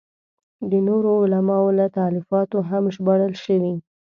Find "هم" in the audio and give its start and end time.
2.69-2.83